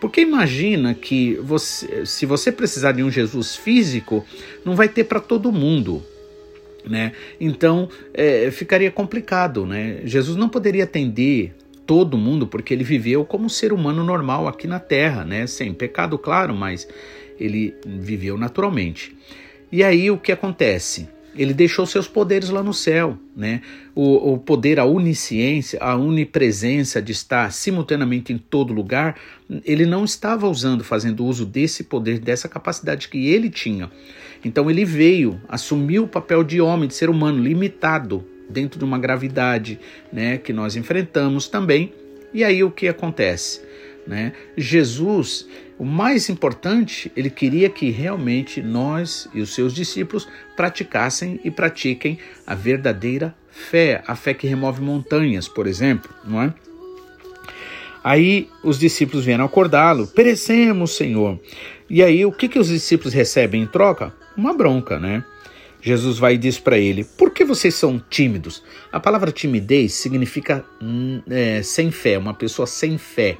Porque 0.00 0.20
imagina 0.20 0.94
que 0.94 1.34
você, 1.42 2.06
se 2.06 2.24
você 2.24 2.52
precisar 2.52 2.92
de 2.92 3.02
um 3.02 3.10
Jesus 3.10 3.56
físico, 3.56 4.24
não 4.64 4.76
vai 4.76 4.88
ter 4.88 5.04
para 5.04 5.18
todo 5.18 5.50
mundo 5.50 6.00
né? 6.88 7.12
Então 7.40 7.88
é, 8.12 8.50
ficaria 8.50 8.90
complicado, 8.90 9.66
né? 9.66 10.00
Jesus 10.04 10.36
não 10.36 10.48
poderia 10.48 10.84
atender 10.84 11.54
todo 11.86 12.16
mundo 12.16 12.46
porque 12.46 12.72
ele 12.72 12.84
viveu 12.84 13.24
como 13.24 13.46
um 13.46 13.48
ser 13.48 13.72
humano 13.72 14.02
normal 14.02 14.48
aqui 14.48 14.66
na 14.66 14.78
Terra, 14.78 15.24
né? 15.24 15.46
Sem 15.46 15.72
pecado, 15.72 16.18
claro, 16.18 16.54
mas 16.54 16.88
ele 17.38 17.74
viveu 17.86 18.38
naturalmente. 18.38 19.16
E 19.70 19.82
aí 19.82 20.10
o 20.10 20.18
que 20.18 20.32
acontece? 20.32 21.08
Ele 21.36 21.52
deixou 21.52 21.84
seus 21.84 22.06
poderes 22.06 22.50
lá 22.50 22.62
no 22.62 22.72
céu, 22.72 23.18
né? 23.36 23.60
O, 23.94 24.34
o 24.34 24.38
poder, 24.38 24.78
a 24.78 24.84
onisciência, 24.84 25.78
a 25.80 25.96
onipresença 25.96 27.02
de 27.02 27.12
estar 27.12 27.52
simultaneamente 27.52 28.32
em 28.32 28.38
todo 28.38 28.72
lugar, 28.72 29.16
ele 29.64 29.84
não 29.84 30.04
estava 30.04 30.48
usando, 30.48 30.84
fazendo 30.84 31.24
uso 31.24 31.44
desse 31.44 31.84
poder, 31.84 32.18
dessa 32.18 32.48
capacidade 32.48 33.08
que 33.08 33.26
ele 33.26 33.50
tinha. 33.50 33.90
Então 34.44 34.70
ele 34.70 34.84
veio, 34.84 35.40
assumiu 35.48 36.04
o 36.04 36.08
papel 36.08 36.44
de 36.44 36.60
homem, 36.60 36.88
de 36.88 36.94
ser 36.94 37.08
humano, 37.08 37.42
limitado 37.42 38.24
dentro 38.48 38.78
de 38.78 38.84
uma 38.84 38.98
gravidade 38.98 39.80
né, 40.12 40.38
que 40.38 40.52
nós 40.52 40.76
enfrentamos 40.76 41.48
também. 41.48 41.92
E 42.32 42.44
aí 42.44 42.62
o 42.62 42.70
que 42.70 42.88
acontece? 42.88 43.62
Né? 44.06 44.32
Jesus, 44.56 45.48
o 45.78 45.84
mais 45.84 46.28
importante, 46.28 47.10
ele 47.16 47.30
queria 47.30 47.68
que 47.68 47.90
realmente 47.90 48.62
nós 48.62 49.28
e 49.34 49.40
os 49.40 49.54
seus 49.54 49.74
discípulos 49.74 50.28
praticassem 50.56 51.40
e 51.44 51.50
pratiquem 51.50 52.18
a 52.46 52.54
verdadeira 52.54 53.34
fé, 53.50 54.02
a 54.06 54.14
fé 54.14 54.34
que 54.34 54.46
remove 54.46 54.80
montanhas, 54.80 55.48
por 55.48 55.66
exemplo, 55.66 56.10
não 56.24 56.42
é? 56.42 56.54
Aí 58.02 58.50
os 58.62 58.78
discípulos 58.78 59.24
vieram 59.24 59.44
acordá-lo, 59.44 60.06
perecemos, 60.06 60.94
Senhor. 60.94 61.40
E 61.88 62.02
aí 62.02 62.24
o 62.26 62.32
que, 62.32 62.48
que 62.48 62.58
os 62.58 62.68
discípulos 62.68 63.14
recebem 63.14 63.62
em 63.62 63.66
troca? 63.66 64.12
uma 64.36 64.52
bronca, 64.52 64.98
né? 64.98 65.24
Jesus 65.80 66.18
vai 66.18 66.34
e 66.34 66.38
diz 66.38 66.58
para 66.58 66.78
ele: 66.78 67.04
Por 67.04 67.30
que 67.30 67.44
vocês 67.44 67.74
são 67.74 68.02
tímidos? 68.10 68.62
A 68.90 68.98
palavra 68.98 69.30
timidez 69.30 69.94
significa 69.94 70.64
hum, 70.82 71.20
é, 71.28 71.62
sem 71.62 71.90
fé, 71.90 72.18
uma 72.18 72.34
pessoa 72.34 72.66
sem 72.66 72.96
fé, 72.96 73.36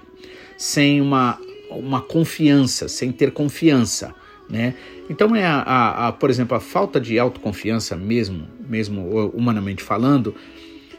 sem 0.56 1.00
uma, 1.00 1.38
uma 1.78 2.00
confiança, 2.00 2.88
sem 2.88 3.12
ter 3.12 3.32
confiança, 3.32 4.14
né? 4.48 4.74
Então 5.08 5.34
é 5.34 5.44
a, 5.44 5.58
a, 5.60 6.08
a, 6.08 6.12
por 6.12 6.30
exemplo, 6.30 6.56
a 6.56 6.60
falta 6.60 7.00
de 7.00 7.18
autoconfiança 7.18 7.96
mesmo, 7.96 8.48
mesmo 8.66 9.30
humanamente 9.34 9.82
falando, 9.82 10.34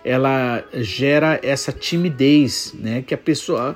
ela 0.03 0.63
gera 0.75 1.39
essa 1.41 1.71
timidez, 1.71 2.75
né? 2.77 3.01
Que 3.01 3.13
a 3.13 3.17
pessoa, 3.17 3.75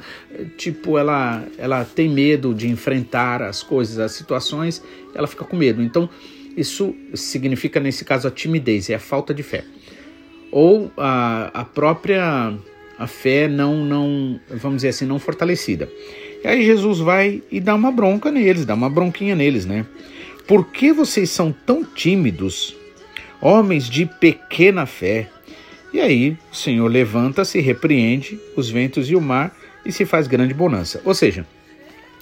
tipo, 0.58 0.98
ela, 0.98 1.44
ela 1.58 1.84
tem 1.84 2.08
medo 2.08 2.54
de 2.54 2.68
enfrentar 2.68 3.42
as 3.42 3.64
coisas, 3.64 3.98
as 3.98 4.12
situações, 4.12 4.84
ela 5.16 5.26
fica 5.26 5.44
com 5.44 5.58
medo. 5.58 5.82
Então, 5.82 6.08
isso 6.56 6.94
significa, 7.16 7.80
nesse 7.80 8.06
caso, 8.06 8.28
a 8.28 8.32
timidez, 8.32 8.90
é 8.92 8.96
a 8.96 9.00
falta 9.00 9.34
de 9.34 9.42
fé. 9.42 9.64
Ou 10.52 10.92
a, 10.98 11.50
a 11.54 11.66
própria 11.66 12.54
a 13.00 13.08
fé 13.08 13.48
não, 13.48 13.86
não, 13.86 14.40
vamos 14.50 14.78
dizer 14.78 14.90
assim, 14.90 15.06
não 15.06 15.18
fortalecida. 15.18 15.90
E 16.44 16.48
aí 16.48 16.66
Jesus 16.66 17.00
vai 17.00 17.42
e 17.52 17.60
dá 17.60 17.76
uma 17.76 17.92
bronca 17.92 18.32
neles, 18.32 18.66
dá 18.66 18.74
uma 18.74 18.90
bronquinha 18.90 19.36
neles, 19.36 19.66
né? 19.66 19.86
Por 20.48 20.72
que 20.72 20.92
vocês 20.94 21.30
são 21.30 21.52
tão 21.52 21.84
tímidos, 21.84 22.76
homens 23.42 23.90
de 23.90 24.06
pequena 24.06 24.86
fé? 24.86 25.30
E 25.94 26.00
aí 26.00 26.38
o 26.52 26.56
Senhor 26.56 26.88
levanta-se, 26.88 27.60
repreende 27.60 28.40
os 28.56 28.70
ventos 28.70 29.10
e 29.10 29.16
o 29.16 29.22
mar 29.22 29.56
e 29.86 29.92
se 29.92 30.06
faz 30.06 30.28
grande 30.28 30.54
bonança. 30.54 31.02
Ou 31.04 31.14
seja, 31.14 31.46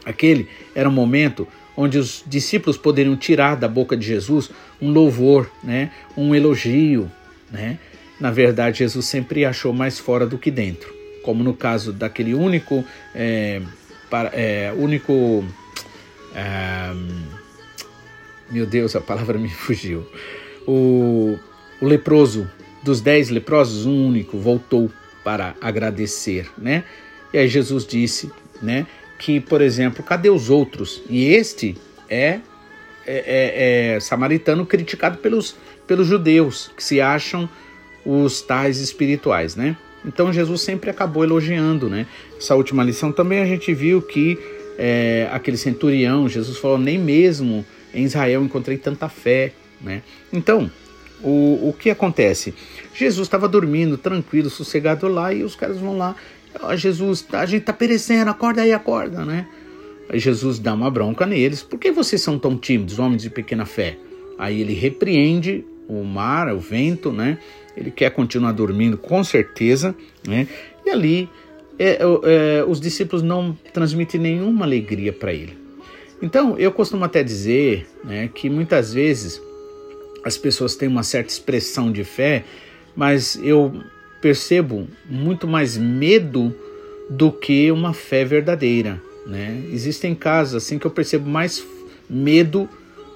aquele 0.05 0.47
era 0.73 0.89
um 0.89 0.91
momento 0.91 1.47
onde 1.75 1.97
os 1.97 2.23
discípulos 2.25 2.75
poderiam 2.75 3.15
tirar 3.15 3.55
da 3.55 3.67
boca 3.67 3.95
de 3.95 4.05
Jesus 4.05 4.49
um 4.81 4.91
louvor, 4.91 5.49
né, 5.63 5.91
um 6.17 6.33
elogio, 6.33 7.11
né? 7.51 7.77
Na 8.19 8.31
verdade, 8.31 8.79
Jesus 8.79 9.05
sempre 9.05 9.45
achou 9.45 9.71
mais 9.71 9.99
fora 9.99 10.25
do 10.25 10.39
que 10.39 10.49
dentro, 10.49 10.91
como 11.23 11.43
no 11.43 11.53
caso 11.53 11.93
daquele 11.93 12.33
único, 12.33 12.83
é, 13.13 13.61
para, 14.09 14.29
é, 14.33 14.73
único, 14.75 15.45
é, 16.33 16.93
meu 18.49 18.65
Deus, 18.65 18.95
a 18.95 19.01
palavra 19.01 19.37
me 19.37 19.49
fugiu, 19.53 20.05
o, 20.67 21.37
o 21.81 21.85
leproso 21.85 22.49
dos 22.83 23.01
dez 23.01 23.29
leprosos, 23.29 23.85
um 23.85 24.07
único 24.07 24.37
voltou 24.37 24.91
para 25.23 25.55
agradecer, 25.59 26.49
né? 26.57 26.83
E 27.33 27.37
aí 27.37 27.47
Jesus 27.47 27.85
disse, 27.85 28.31
né, 28.61 28.87
que, 29.19 29.39
por 29.39 29.61
exemplo, 29.61 30.03
cadê 30.03 30.29
os 30.29 30.49
outros? 30.49 31.01
E 31.09 31.25
este 31.25 31.75
é, 32.09 32.39
é, 33.05 33.91
é, 33.95 33.95
é 33.95 33.99
samaritano 33.99 34.65
criticado 34.65 35.17
pelos, 35.17 35.55
pelos 35.85 36.07
judeus, 36.07 36.71
que 36.75 36.83
se 36.83 37.01
acham 37.01 37.49
os 38.05 38.41
tais 38.41 38.79
espirituais, 38.79 39.55
né? 39.55 39.75
Então 40.07 40.31
Jesus 40.31 40.61
sempre 40.61 40.89
acabou 40.89 41.23
elogiando, 41.23 41.89
né? 41.89 42.07
Essa 42.37 42.55
última 42.55 42.83
lição 42.83 43.11
também 43.11 43.39
a 43.41 43.45
gente 43.45 43.73
viu 43.73 44.01
que 44.01 44.39
é, 44.77 45.27
aquele 45.31 45.57
centurião, 45.57 46.29
Jesus 46.29 46.57
falou: 46.57 46.77
nem 46.77 46.97
mesmo 46.97 47.65
em 47.93 48.03
Israel 48.03 48.43
encontrei 48.43 48.77
tanta 48.77 49.09
fé. 49.09 49.51
Né? 49.81 50.01
Então, 50.31 50.71
o, 51.21 51.69
o 51.69 51.75
que 51.77 51.89
acontece? 51.89 52.53
Jesus 52.93 53.27
estava 53.27 53.47
dormindo, 53.47 53.97
tranquilo, 53.97 54.49
sossegado 54.49 55.07
lá, 55.07 55.33
e 55.33 55.43
os 55.43 55.55
caras 55.55 55.77
vão 55.77 55.97
lá. 55.97 56.15
Oh, 56.63 56.75
Jesus, 56.75 57.25
a 57.33 57.45
gente 57.45 57.61
está 57.61 57.73
perecendo, 57.73 58.31
acorda 58.31 58.61
aí, 58.61 58.71
acorda, 58.71 59.23
né? 59.23 59.47
Aí 60.09 60.19
Jesus 60.19 60.57
dá 60.57 60.73
uma 60.73 60.89
bronca 60.89 61.25
neles. 61.25 61.61
Por 61.61 61.77
que 61.77 61.91
vocês 61.91 62.21
são 62.21 62.39
tão 62.39 62.57
tímidos, 62.57 62.97
homens 62.97 63.21
de 63.21 63.29
pequena 63.29 63.65
fé? 63.65 63.97
Aí 64.39 64.61
ele 64.61 64.73
repreende 64.73 65.65
o 65.87 66.03
mar, 66.03 66.51
o 66.53 66.59
vento, 66.59 67.11
né? 67.11 67.37
Ele 67.77 67.91
quer 67.91 68.09
continuar 68.09 68.51
dormindo, 68.51 68.97
com 68.97 69.23
certeza, 69.23 69.95
né? 70.27 70.47
E 70.85 70.89
ali 70.89 71.29
é, 71.77 71.99
é, 72.01 72.63
os 72.67 72.81
discípulos 72.81 73.21
não 73.21 73.55
transmitem 73.73 74.19
nenhuma 74.19 74.65
alegria 74.65 75.13
para 75.13 75.31
ele. 75.31 75.57
Então, 76.21 76.57
eu 76.57 76.71
costumo 76.71 77.05
até 77.05 77.23
dizer 77.23 77.87
né, 78.03 78.29
que 78.33 78.49
muitas 78.49 78.93
vezes 78.93 79.39
as 80.23 80.35
pessoas 80.37 80.75
têm 80.75 80.87
uma 80.87 81.03
certa 81.03 81.31
expressão 81.31 81.91
de 81.91 82.03
fé, 82.03 82.43
mas 82.95 83.39
eu 83.43 83.71
percebo 84.19 84.87
muito 85.05 85.47
mais 85.47 85.77
medo 85.77 86.55
do 87.09 87.31
que 87.31 87.71
uma 87.71 87.93
fé 87.93 88.25
verdadeira. 88.25 89.01
Né? 89.27 89.63
Existem 89.71 90.15
casos 90.15 90.55
assim 90.55 90.79
que 90.79 90.87
eu 90.87 90.91
percebo 90.91 91.29
mais 91.29 91.63
medo, 92.09 92.67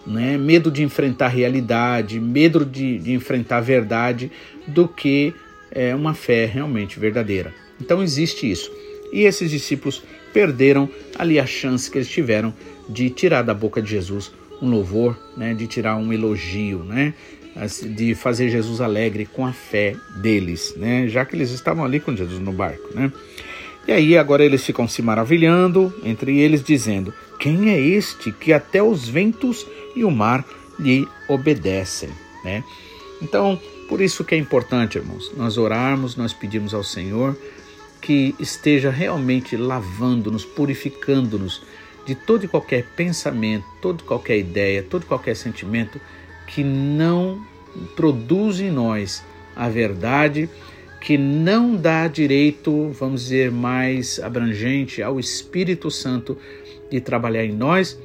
né? 0.06 0.38
medo 0.38 0.72
de 0.72 0.84
enfrentar 0.84 1.26
a 1.26 1.30
realidade, 1.30 2.20
medo 2.20 2.66
de, 2.66 2.98
de 3.00 3.14
enfrentar 3.14 3.58
a 3.58 3.62
verdade, 3.62 4.32
do 4.68 4.88
que 4.88 5.34
é, 5.72 5.96
uma 5.96 6.14
fé 6.14 6.46
realmente 6.46 7.00
verdadeira. 7.00 7.54
Então 7.80 8.02
existe 8.02 8.50
isso. 8.50 8.72
E 9.12 9.22
esses 9.22 9.50
discípulos 9.50 10.04
perderam 10.34 10.90
ali 11.18 11.40
a 11.40 11.46
chance 11.46 11.90
que 11.90 11.98
eles 11.98 12.10
tiveram 12.10 12.54
de 12.88 13.10
tirar 13.10 13.42
da 13.42 13.54
boca 13.54 13.82
de 13.82 13.90
Jesus 13.90 14.32
um 14.62 14.70
louvor, 14.70 15.18
né, 15.36 15.54
de 15.54 15.66
tirar 15.66 15.98
um 15.98 16.14
elogio, 16.14 16.84
né, 16.84 17.14
de 17.96 18.14
fazer 18.14 18.50
Jesus 18.50 18.80
alegre 18.80 19.26
com 19.26 19.46
a 19.46 19.52
fé 19.52 19.96
deles, 20.22 20.74
né, 20.78 21.08
já 21.08 21.26
que 21.26 21.36
eles 21.36 21.50
estavam 21.50 21.84
ali 21.84 22.00
com 22.00 22.16
Jesus 22.16 22.40
no 22.40 22.54
barco, 22.54 22.94
né. 22.94 23.12
E 23.88 23.92
aí 23.92 24.18
agora 24.18 24.46
eles 24.46 24.64
ficam 24.64 24.88
se 24.88 25.02
maravilhando 25.02 25.94
entre 26.04 26.40
eles, 26.40 26.64
dizendo: 26.64 27.12
Quem 27.42 27.72
é 27.72 27.80
este 27.80 28.32
que 28.32 28.54
até 28.54 28.84
os 28.84 29.10
ventos 29.10 29.66
e 29.96 30.06
o 30.06 30.12
mar 30.12 30.46
lhe 30.80 31.08
obedecem, 31.28 32.12
né? 32.44 32.64
Então, 33.20 33.60
por 33.90 34.00
isso 34.00 34.24
que 34.24 34.36
é 34.36 34.38
importante, 34.38 35.00
irmãos, 35.00 35.32
nós 35.36 35.58
orarmos, 35.58 36.16
nós 36.16 36.34
pedimos 36.34 36.72
ao 36.72 36.84
Senhor 36.84 37.36
que 38.00 38.36
esteja 38.40 38.92
realmente 38.92 39.58
lavando-nos, 39.58 40.46
purificando-nos 40.46 41.64
de 42.06 42.14
todo 42.14 42.46
e 42.46 42.48
qualquer 42.48 42.86
pensamento, 42.96 43.66
toda 43.82 44.04
qualquer 44.04 44.38
ideia, 44.38 44.84
todo 44.84 45.08
qualquer 45.08 45.36
sentimento 45.36 46.00
que 46.46 46.64
não 46.64 47.44
produz 47.96 48.60
em 48.60 48.70
nós 48.70 49.24
a 49.56 49.68
verdade, 49.68 50.48
que 51.02 51.18
não 51.18 51.76
dá 51.76 52.08
direito, 52.08 52.92
vamos 52.92 53.24
dizer, 53.24 53.50
mais 53.50 54.20
abrangente 54.20 55.02
ao 55.02 55.20
Espírito 55.20 55.90
Santo 55.90 56.38
de 56.92 57.00
trabalhar 57.00 57.46
em 57.46 57.54
nós 57.54 57.98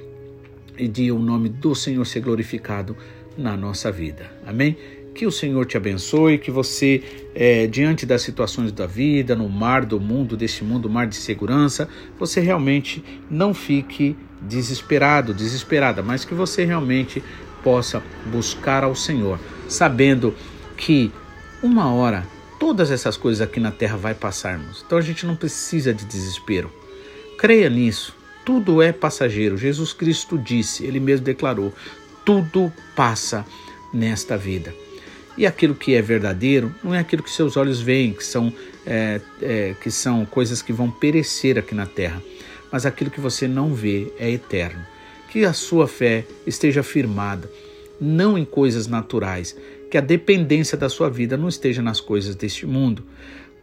e 0.79 0.87
de 0.87 1.11
o 1.11 1.19
nome 1.19 1.49
do 1.49 1.75
Senhor 1.75 2.05
ser 2.07 2.21
glorificado 2.21 2.97
na 3.37 3.57
nossa 3.57 3.91
vida. 3.91 4.31
Amém? 4.47 4.77
Que 5.15 5.27
o 5.27 5.33
Senhor 5.33 5.67
te 5.67 5.77
abençoe, 5.77 6.39
que 6.39 6.51
você, 6.51 7.03
é, 7.35 7.67
diante 7.67 8.07
das 8.07 8.23
situações 8.23 8.71
da 8.71 8.87
vida, 8.87 9.35
no 9.35 9.49
mar 9.49 9.85
do 9.85 9.99
mundo, 9.99 10.37
deste 10.37 10.63
mundo, 10.63 10.89
mar 10.89 11.07
de 11.07 11.17
segurança, 11.17 11.89
você 12.19 12.41
realmente 12.41 13.03
não 13.31 13.53
fique 13.53 14.17
desesperado, 14.43 15.35
desesperada, 15.35 16.03
mas 16.03 16.25
que 16.25 16.35
você 16.35 16.65
realmente 16.65 17.23
possa 17.65 18.03
buscar 18.27 18.85
ao 18.85 18.95
Senhor, 18.95 19.41
sabendo 19.67 20.35
que 20.77 21.11
uma 21.63 21.93
hora 21.93 22.27
todas 22.61 22.91
essas 22.91 23.17
coisas 23.17 23.41
aqui 23.41 23.59
na 23.59 23.71
terra 23.71 23.97
vai 23.97 24.15
passarmos. 24.15 24.85
Então 24.87 24.99
a 24.99 25.03
gente 25.03 25.27
não 25.27 25.35
precisa 25.35 25.93
de 25.93 26.05
desespero. 26.05 26.71
Creia 27.39 27.69
nisso. 27.71 28.15
Tudo 28.47 28.81
é 28.81 28.93
passageiro. 28.93 29.59
Jesus 29.59 29.93
Cristo 29.93 30.39
disse, 30.39 30.87
ele 30.87 31.01
mesmo 31.01 31.27
declarou: 31.27 31.75
tudo 32.25 32.73
passa 32.95 33.45
nesta 33.93 34.39
vida. 34.39 34.73
E 35.37 35.45
aquilo 35.45 35.75
que 35.75 35.95
é 35.95 36.01
verdadeiro 36.01 36.75
não 36.83 36.95
é 36.95 37.01
aquilo 37.01 37.23
que 37.23 37.31
seus 37.31 37.57
olhos 37.57 37.81
veem, 37.81 38.13
que 38.13 38.25
são, 38.25 38.53
é, 38.87 39.21
é, 39.43 39.75
que 39.81 39.91
são 39.91 40.25
coisas 40.25 40.63
que 40.63 40.73
vão 40.73 40.91
perecer 40.91 41.59
aqui 41.59 41.75
na 41.75 41.87
terra, 41.87 42.23
mas 42.73 42.87
aquilo 42.87 43.11
que 43.11 43.21
você 43.21 43.47
não 43.49 43.75
vê 43.75 44.13
é 44.19 44.31
eterno. 44.31 44.81
Que 45.29 45.45
a 45.45 45.53
sua 45.53 45.87
fé 45.87 46.25
esteja 46.47 46.83
firmada, 46.83 47.51
não 48.01 48.39
em 48.39 48.45
coisas 48.45 48.87
naturais, 48.87 49.57
que 49.91 49.99
a 49.99 50.01
dependência 50.01 50.79
da 50.79 50.89
sua 50.89 51.11
vida 51.11 51.37
não 51.37 51.49
esteja 51.49 51.83
nas 51.83 52.01
coisas 52.01 52.35
deste 52.35 52.65
mundo. 52.65 53.05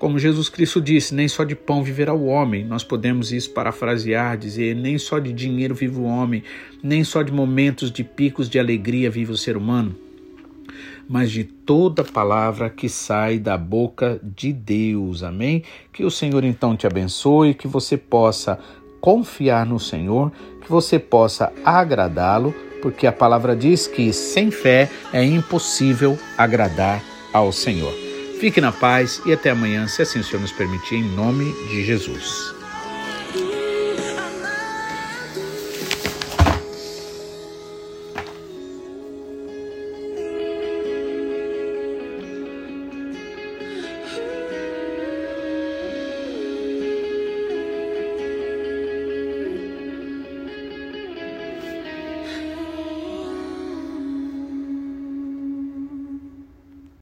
Como 0.03 0.19
Jesus 0.19 0.49
Cristo 0.49 0.81
disse, 0.81 1.15
nem 1.15 1.29
só 1.29 1.45
de 1.45 1.55
pão 1.55 1.81
viverá 1.81 2.13
o 2.13 2.25
homem. 2.25 2.65
Nós 2.65 2.83
podemos 2.83 3.31
isso 3.31 3.51
parafrasear, 3.51 4.37
dizer, 4.37 4.75
nem 4.75 4.97
só 4.97 5.17
de 5.17 5.31
dinheiro 5.31 5.73
vive 5.73 5.97
o 5.97 6.03
homem, 6.03 6.43
nem 6.83 7.05
só 7.05 7.21
de 7.21 7.31
momentos 7.31 7.89
de 7.89 8.03
picos 8.03 8.49
de 8.49 8.59
alegria 8.59 9.09
vive 9.09 9.31
o 9.31 9.37
ser 9.37 9.55
humano 9.55 9.95
mas 11.07 11.31
de 11.31 11.43
toda 11.43 12.03
palavra 12.03 12.69
que 12.69 12.87
sai 12.89 13.37
da 13.37 13.57
boca 13.57 14.19
de 14.23 14.51
Deus. 14.51 15.21
Amém? 15.21 15.63
Que 15.91 16.03
o 16.03 16.11
Senhor 16.11 16.43
então 16.43 16.75
te 16.75 16.87
abençoe, 16.87 17.53
que 17.53 17.67
você 17.67 17.97
possa 17.97 18.59
confiar 18.99 19.65
no 19.65 19.79
Senhor, 19.79 20.31
que 20.61 20.69
você 20.69 20.97
possa 20.97 21.51
agradá-lo, 21.63 22.53
porque 22.81 23.05
a 23.05 23.11
palavra 23.11 23.55
diz 23.55 23.85
que 23.85 24.11
sem 24.11 24.49
fé 24.49 24.89
é 25.13 25.23
impossível 25.23 26.17
agradar 26.37 27.01
ao 27.33 27.51
Senhor. 27.51 28.12
Fique 28.39 28.59
na 28.59 28.71
paz 28.71 29.21
e 29.25 29.33
até 29.33 29.51
amanhã, 29.51 29.87
se 29.87 30.01
assim 30.01 30.19
o 30.19 30.23
Senhor 30.23 30.41
nos 30.41 30.51
permitir, 30.51 30.95
em 30.95 31.03
nome 31.03 31.53
de 31.69 31.83
Jesus. 31.83 32.62